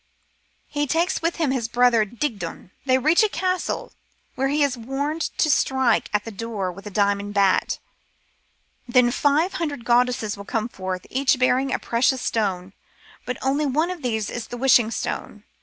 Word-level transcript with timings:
He 0.65 0.87
takes 0.87 1.21
with 1.21 1.35
him 1.35 1.51
his 1.51 1.67
brother 1.67 2.05
Digdon. 2.05 2.71
They 2.87 2.97
reach 2.97 3.21
a 3.21 3.29
castle, 3.29 3.91
where 4.33 4.47
he 4.47 4.63
is 4.63 4.75
warned 4.75 5.21
to 5.37 5.47
strike 5.47 6.09
at 6.11 6.25
the 6.25 6.31
door 6.31 6.71
with 6.71 6.87
a 6.87 6.89
diamond 6.89 7.35
bat. 7.35 7.77
Then 8.87 9.11
five 9.11 9.53
hundred 9.61 9.85
goddesses 9.85 10.35
will 10.37 10.45
come 10.45 10.69
forth, 10.69 11.05
each 11.11 11.37
bearing 11.37 11.71
a 11.71 11.77
precious 11.77 12.23
stone, 12.23 12.73
but 13.27 13.37
only 13.43 13.67
one 13.67 13.91
of 13.91 14.01
these 14.01 14.31
is 14.31 14.47
the 14.47 14.57
Wishing 14.57 14.89
stone. 14.89 15.43